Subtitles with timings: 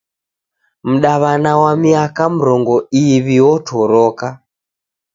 [0.91, 4.27] Mdaw'ana wa miaka mrongo iw'i otoroka.